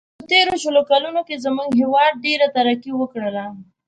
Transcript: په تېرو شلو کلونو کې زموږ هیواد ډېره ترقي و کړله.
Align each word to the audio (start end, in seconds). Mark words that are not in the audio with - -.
په 0.19 0.23
تېرو 0.31 0.53
شلو 0.63 0.81
کلونو 0.91 1.21
کې 1.27 1.41
زموږ 1.45 1.69
هیواد 1.81 2.13
ډېره 2.25 2.47
ترقي 2.55 2.91
و 2.93 3.09
کړله. 3.13 3.45